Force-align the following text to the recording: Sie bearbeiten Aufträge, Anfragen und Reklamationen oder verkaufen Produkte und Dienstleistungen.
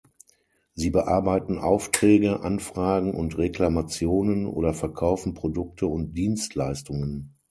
Sie 0.73 0.89
bearbeiten 0.89 1.59
Aufträge, 1.59 2.39
Anfragen 2.39 3.13
und 3.13 3.37
Reklamationen 3.37 4.47
oder 4.47 4.73
verkaufen 4.73 5.35
Produkte 5.35 5.85
und 5.85 6.15
Dienstleistungen. 6.17 7.35